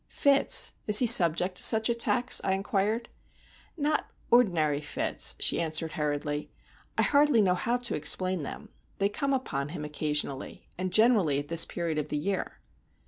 [0.09, 0.73] "Fits!
[0.87, 3.07] Is he subject to such attacks?" I inquired.
[3.77, 6.49] "Not ordinary fits," she answered hurriedly;
[6.97, 8.69] "I hardly know how to explain them.
[8.97, 12.57] They come upon him occasionally, and generally at this period of the year."